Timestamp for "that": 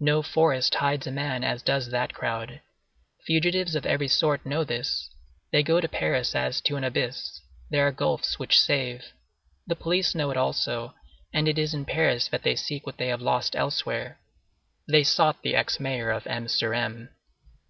1.90-2.14, 12.28-12.42